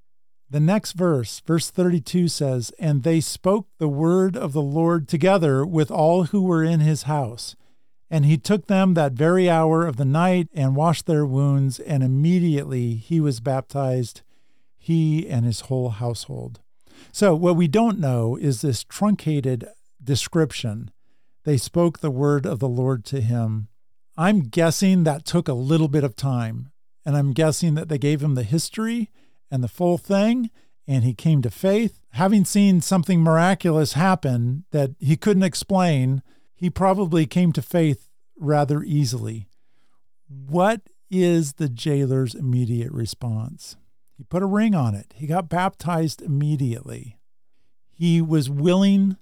[0.50, 5.66] The next verse, verse 32 says, And they spoke the word of the Lord together
[5.66, 7.54] with all who were in his house.
[8.10, 12.02] And he took them that very hour of the night and washed their wounds, and
[12.02, 14.22] immediately he was baptized,
[14.78, 16.60] he and his whole household.
[17.12, 19.68] So, what we don't know is this truncated
[20.02, 20.90] description.
[21.48, 23.68] They spoke the word of the Lord to him.
[24.18, 26.72] I'm guessing that took a little bit of time.
[27.06, 29.08] And I'm guessing that they gave him the history
[29.50, 30.50] and the full thing,
[30.86, 32.02] and he came to faith.
[32.10, 36.22] Having seen something miraculous happen that he couldn't explain,
[36.54, 39.48] he probably came to faith rather easily.
[40.28, 43.78] What is the jailer's immediate response?
[44.18, 45.14] He put a ring on it.
[45.14, 47.16] He got baptized immediately.
[47.90, 49.16] He was willing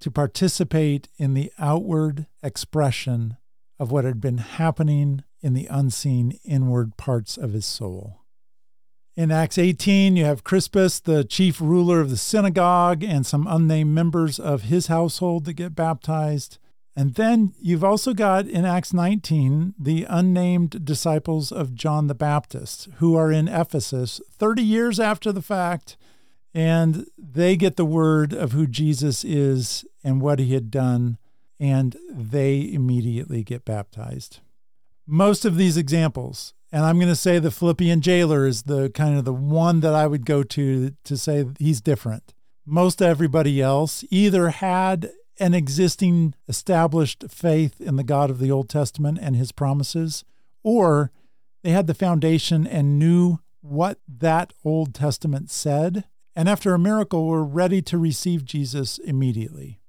[0.00, 3.36] to participate in the outward expression
[3.78, 8.22] of what had been happening in the unseen inward parts of his soul.
[9.16, 13.92] In Acts 18, you have Crispus, the chief ruler of the synagogue, and some unnamed
[13.92, 16.58] members of his household that get baptized.
[16.94, 22.88] And then you've also got in Acts 19 the unnamed disciples of John the Baptist
[22.96, 25.96] who are in Ephesus 30 years after the fact,
[26.58, 31.18] and they get the word of who Jesus is and what he had done,
[31.60, 34.40] and they immediately get baptized
[35.08, 39.16] most of these examples, and I'm going to say the Philippian jailer is the kind
[39.16, 42.34] of the one that I would go to to say he's different.
[42.66, 48.68] Most everybody else either had an existing established faith in the God of the Old
[48.68, 50.24] Testament and his promises,
[50.62, 51.10] or
[51.62, 56.04] they had the foundation and knew what that Old Testament said,
[56.38, 59.80] and after a miracle were ready to receive Jesus immediately.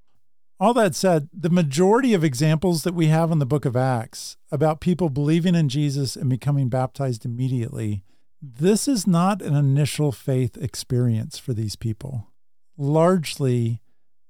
[0.60, 4.36] All that said, the majority of examples that we have in the book of Acts
[4.52, 8.04] about people believing in Jesus and becoming baptized immediately,
[8.42, 12.32] this is not an initial faith experience for these people.
[12.80, 13.84] Largely,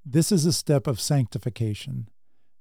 [0.04, 2.10] this is a step of sanctification.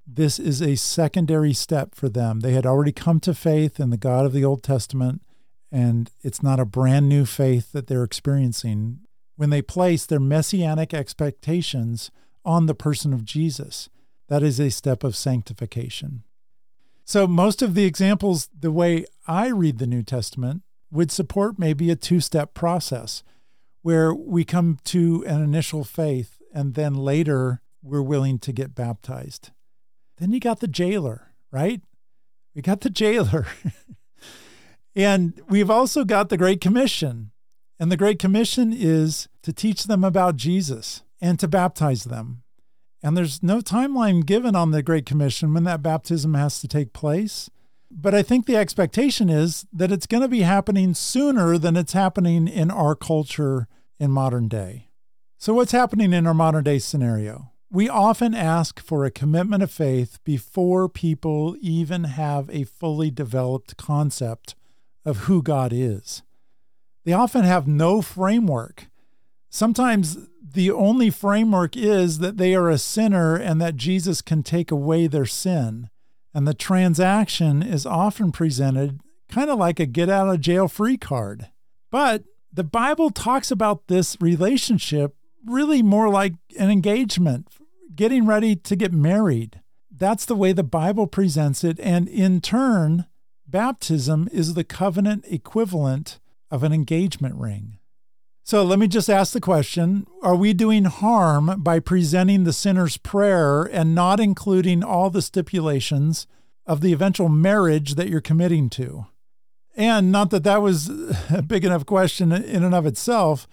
[0.07, 2.39] This is a secondary step for them.
[2.39, 5.21] They had already come to faith in the God of the Old Testament,
[5.69, 9.01] and it's not a brand new faith that they're experiencing.
[9.39, 12.11] When they place their messianic expectations
[12.43, 13.87] on the person of Jesus.
[14.27, 16.23] That is a step of sanctification.
[17.05, 21.89] So, most of the examples, the way I read the New Testament, would support maybe
[21.89, 23.23] a two step process
[23.81, 29.51] where we come to an initial faith and then later we're willing to get baptized.
[30.17, 31.81] Then you got the jailer, right?
[32.53, 33.47] We got the jailer.
[34.97, 37.31] and we've also got the Great Commission.
[37.79, 42.43] And the Great Commission is to teach them about Jesus and to baptize them.
[43.01, 46.91] And there's no timeline given on the Great Commission when that baptism has to take
[46.91, 47.49] place.
[47.89, 51.93] But I think the expectation is that it's going to be happening sooner than it's
[51.93, 53.67] happening in our culture
[53.97, 54.89] in modern day.
[55.37, 57.51] So, what's happening in our modern day scenario?
[57.71, 63.77] We often ask for a commitment of faith before people even have a fully developed
[63.77, 64.55] concept
[65.05, 66.23] of who God is.
[67.05, 68.87] They often have no framework.
[69.49, 74.71] Sometimes the only framework is that they are a sinner and that Jesus can take
[74.71, 75.89] away their sin.
[76.33, 80.97] And the transaction is often presented kind of like a get out of jail free
[80.97, 81.49] card.
[81.91, 87.47] But the Bible talks about this relationship really more like an engagement,
[87.95, 89.61] getting ready to get married.
[89.91, 91.79] That's the way the Bible presents it.
[91.79, 93.05] And in turn,
[93.47, 96.19] baptism is the covenant equivalent
[96.51, 97.77] of an engagement ring.
[98.43, 102.97] So let me just ask the question Are we doing harm by presenting the sinner's
[102.97, 106.25] prayer and not including all the stipulations
[106.65, 109.05] of the eventual marriage that you're committing to?
[109.75, 110.89] And not that that was
[111.29, 113.47] a big enough question in and of itself,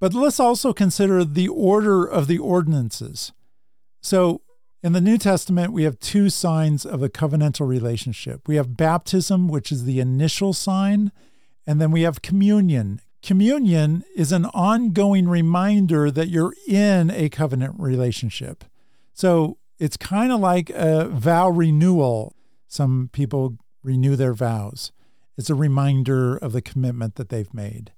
[0.00, 3.32] but let's also consider the order of the ordinances.
[4.02, 4.42] So
[4.82, 8.46] in the New Testament, we have two signs of a covenantal relationship.
[8.46, 11.12] We have baptism, which is the initial sign,
[11.66, 13.00] and then we have communion.
[13.22, 18.64] Communion is an ongoing reminder that you're in a covenant relationship.
[19.12, 22.34] So it's kind of like a vow renewal.
[22.68, 24.92] Some people renew their vows.
[25.36, 27.92] It's a reminder of the commitment that they've made.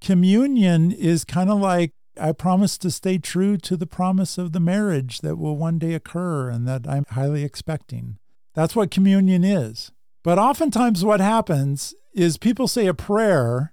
[0.00, 4.60] Communion is kind of like I promise to stay true to the promise of the
[4.60, 8.18] marriage that will one day occur and that I'm highly expecting.
[8.54, 9.92] That's what communion is.
[10.22, 13.72] But oftentimes, what happens is people say a prayer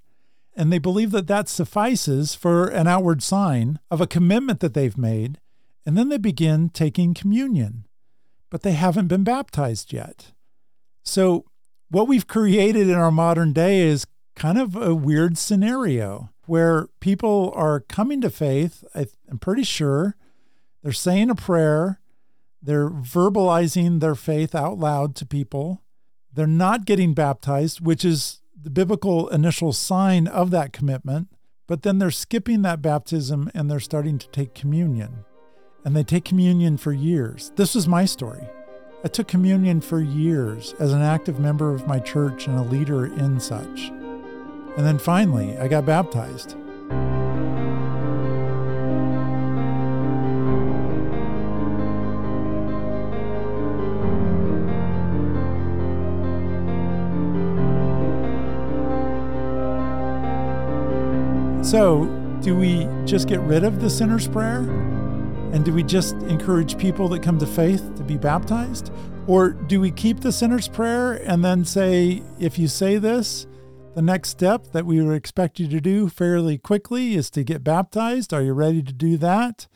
[0.55, 4.97] and they believe that that suffices for an outward sign of a commitment that they've
[4.97, 5.39] made,
[5.85, 7.85] and then they begin taking communion,
[8.49, 10.31] but they haven't been baptized yet.
[11.03, 11.45] So
[11.89, 17.53] what we've created in our modern day is kind of a weird scenario where people
[17.55, 18.83] are coming to faith.
[18.95, 20.15] I'm pretty sure
[20.81, 21.99] they're saying a prayer,
[22.61, 25.83] they're verbalizing their faith out loud to people.
[26.37, 31.29] They're not getting baptized, which is the biblical initial sign of that commitment,
[31.65, 35.25] but then they're skipping that baptism and they're starting to take communion.
[35.83, 37.51] And they take communion for years.
[37.55, 38.47] This was my story.
[39.03, 43.07] I took communion for years as an active member of my church and a leader
[43.07, 43.89] in such.
[43.89, 46.55] And then finally, I got baptized.
[61.67, 62.05] So,
[62.41, 64.59] do we just get rid of the sinner's prayer?
[65.51, 68.89] And do we just encourage people that come to faith to be baptized?
[69.27, 73.47] Or do we keep the sinner's prayer and then say, if you say this,
[73.95, 77.65] the next step that we would expect you to do fairly quickly is to get
[77.65, 78.33] baptized?
[78.33, 79.67] Are you ready to do that?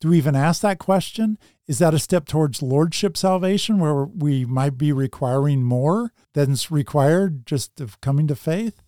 [0.00, 1.38] Do we even ask that question?
[1.68, 7.46] Is that a step towards lordship salvation where we might be requiring more than's required
[7.46, 8.82] just of coming to faith?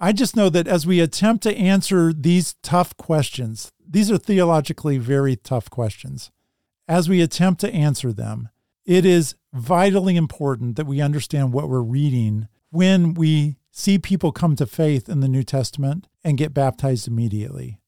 [0.00, 4.98] I just know that as we attempt to answer these tough questions, these are theologically
[4.98, 6.30] very tough questions.
[6.86, 8.48] As we attempt to answer them,
[8.86, 14.56] it is vitally important that we understand what we're reading when we see people come
[14.56, 17.78] to faith in the New Testament and get baptized immediately.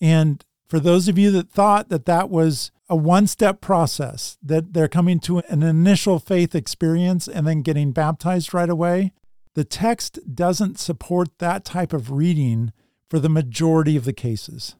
[0.00, 4.72] And for those of you that thought that that was a one step process, that
[4.72, 9.12] they're coming to an initial faith experience and then getting baptized right away,
[9.54, 12.72] the text doesn't support that type of reading
[13.08, 14.76] for the majority of the cases.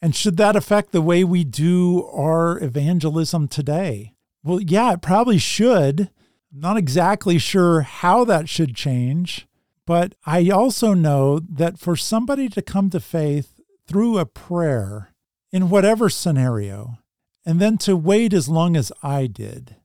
[0.00, 4.14] And should that affect the way we do our evangelism today?
[4.42, 6.10] Well, yeah, it probably should.
[6.52, 9.46] I'm not exactly sure how that should change,
[9.86, 15.12] but I also know that for somebody to come to faith through a prayer
[15.52, 16.98] in whatever scenario,
[17.46, 19.76] and then to wait as long as I did,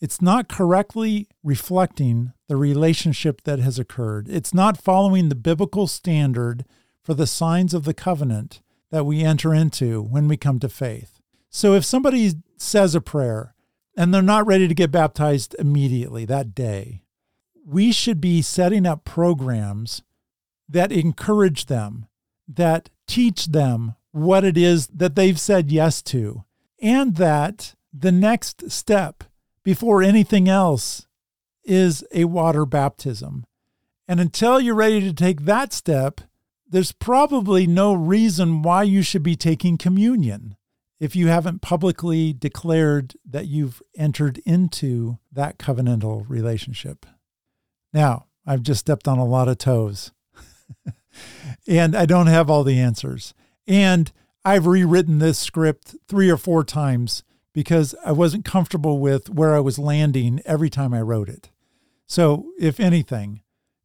[0.00, 4.28] it's not correctly reflecting the relationship that has occurred.
[4.28, 6.64] It's not following the biblical standard
[7.02, 11.20] for the signs of the covenant that we enter into when we come to faith.
[11.50, 13.54] So if somebody says a prayer
[13.96, 17.02] and they're not ready to get baptized immediately that day,
[17.64, 20.02] we should be setting up programs
[20.68, 22.06] that encourage them,
[22.48, 26.44] that teach them what it is that they've said yes to,
[26.80, 29.24] and that the next step
[29.64, 31.06] before anything else
[31.64, 33.44] is a water baptism.
[34.08, 36.20] And until you're ready to take that step,
[36.68, 40.56] there's probably no reason why you should be taking communion
[41.00, 47.06] if you haven't publicly declared that you've entered into that covenantal relationship.
[47.92, 50.12] Now, I've just stepped on a lot of toes
[51.66, 53.34] and I don't have all the answers.
[53.66, 54.12] And
[54.44, 59.60] I've rewritten this script three or four times because I wasn't comfortable with where I
[59.60, 61.50] was landing every time I wrote it.
[62.06, 63.42] So, if anything,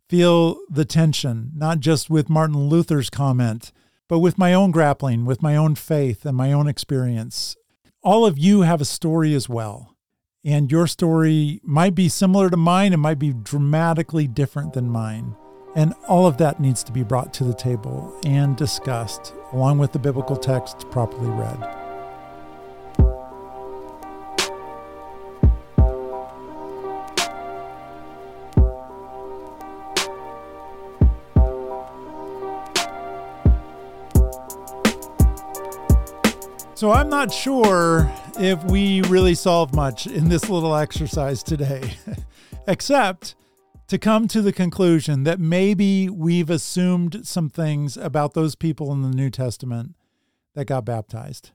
[0.10, 3.72] feel the tension, not just with Martin Luther's comment,
[4.08, 7.56] but with my own grappling, with my own faith and my own experience.
[8.04, 9.96] All of you have a story as well.
[10.44, 15.36] And your story might be similar to mine, it might be dramatically different than mine.
[15.76, 19.92] And all of that needs to be brought to the table and discussed, along with
[19.92, 21.85] the biblical text properly read.
[36.76, 41.94] So I'm not sure if we really solved much in this little exercise today,
[42.68, 43.36] except
[43.88, 49.04] to come to the conclusion that maybe we've assumed some things about those people in
[49.04, 49.96] the New Testament
[50.54, 51.52] that got baptized.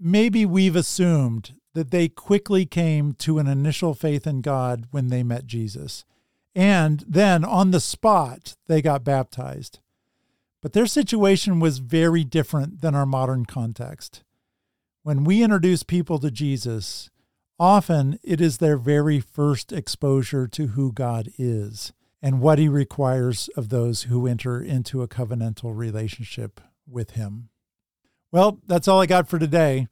[0.00, 5.22] Maybe we've assumed that they quickly came to an initial faith in God when they
[5.22, 6.06] met Jesus.
[6.54, 9.80] And then on the spot, they got baptized.
[10.62, 14.22] But their situation was very different than our modern context.
[15.04, 17.10] When we introduce people to Jesus,
[17.58, 21.92] often it is their very first exposure to who God is
[22.22, 27.48] and what he requires of those who enter into a covenantal relationship with him.
[28.30, 29.88] Well, that's all I got for today.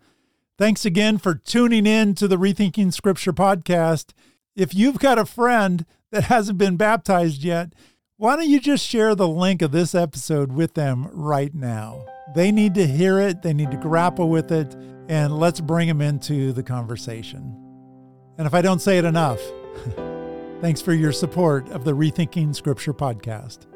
[0.57, 4.13] Thanks again for tuning in to the Rethinking Scripture podcast.
[4.55, 7.73] If you've got a friend that hasn't been baptized yet,
[8.17, 12.07] why don't you just share the link of this episode with them right now?
[12.37, 14.77] They need to hear it, they need to grapple with it,
[15.11, 17.57] and let's bring them into the conversation.
[18.39, 19.41] And if I don't say it enough,
[20.61, 23.67] thanks for your support of the Rethinking Scripture podcast.